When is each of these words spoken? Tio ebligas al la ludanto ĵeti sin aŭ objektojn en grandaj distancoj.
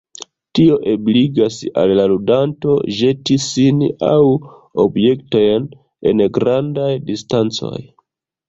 Tio 0.59 0.77
ebligas 0.91 1.57
al 1.81 1.93
la 1.99 2.05
ludanto 2.13 2.77
ĵeti 3.01 3.37
sin 3.49 3.83
aŭ 4.09 4.17
objektojn 4.87 5.69
en 6.13 6.25
grandaj 6.39 6.91
distancoj. 7.13 7.77